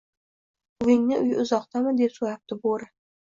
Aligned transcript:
—Buvingning 0.83 1.19
uyi 1.27 1.37
uzoqdami?— 1.43 1.93
deb 2.01 2.17
soʻrabdi 2.17 2.59
Boʻri 2.67 2.89